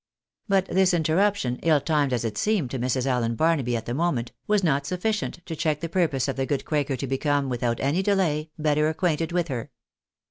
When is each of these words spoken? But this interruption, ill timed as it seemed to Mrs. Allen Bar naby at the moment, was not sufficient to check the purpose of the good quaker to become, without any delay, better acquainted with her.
But 0.47 0.65
this 0.65 0.95
interruption, 0.95 1.59
ill 1.61 1.79
timed 1.79 2.11
as 2.11 2.25
it 2.25 2.35
seemed 2.35 2.71
to 2.71 2.79
Mrs. 2.79 3.05
Allen 3.05 3.35
Bar 3.35 3.55
naby 3.57 3.75
at 3.77 3.85
the 3.85 3.93
moment, 3.93 4.31
was 4.47 4.63
not 4.63 4.87
sufficient 4.87 5.45
to 5.45 5.55
check 5.55 5.79
the 5.79 5.89
purpose 5.89 6.27
of 6.27 6.37
the 6.37 6.47
good 6.47 6.65
quaker 6.65 6.95
to 6.95 7.05
become, 7.05 7.49
without 7.49 7.79
any 7.79 8.01
delay, 8.01 8.49
better 8.57 8.89
acquainted 8.89 9.31
with 9.31 9.47
her. 9.49 9.69